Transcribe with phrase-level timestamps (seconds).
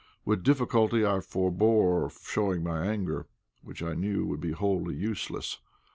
[0.25, 3.27] With difficulty I forbore showing my anger,
[3.61, 5.59] which I knew would be wholly useless.